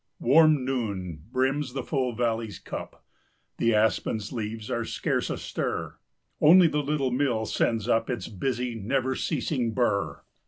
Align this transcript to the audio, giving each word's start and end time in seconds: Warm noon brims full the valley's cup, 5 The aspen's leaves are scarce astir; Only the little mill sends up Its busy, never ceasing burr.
Warm 0.19 0.65
noon 0.65 1.25
brims 1.31 1.73
full 1.73 2.15
the 2.15 2.23
valley's 2.23 2.57
cup, 2.57 2.93
5 2.93 3.01
The 3.59 3.75
aspen's 3.75 4.31
leaves 4.33 4.71
are 4.71 4.83
scarce 4.83 5.29
astir; 5.29 5.99
Only 6.41 6.65
the 6.65 6.81
little 6.81 7.11
mill 7.11 7.45
sends 7.45 7.87
up 7.87 8.09
Its 8.09 8.27
busy, 8.27 8.73
never 8.73 9.13
ceasing 9.15 9.75
burr. 9.75 10.23